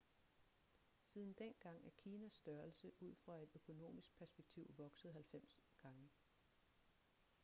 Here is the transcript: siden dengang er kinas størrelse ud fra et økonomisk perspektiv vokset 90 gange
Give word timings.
siden 1.05 1.33
dengang 1.33 1.85
er 1.85 1.89
kinas 2.03 2.31
størrelse 2.33 2.91
ud 2.99 3.15
fra 3.15 3.37
et 3.39 3.49
økonomisk 3.55 4.17
perspektiv 4.17 4.73
vokset 4.77 5.13
90 5.13 5.57
gange 5.81 6.09